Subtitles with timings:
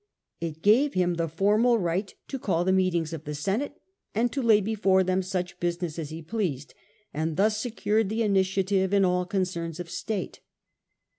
[0.39, 3.75] It gave him the formal right to call the meetings of the Senate,
[4.15, 6.73] and to lay before them such business as he pleased,
[7.13, 10.39] and thus secured the initiative in all concerns of state.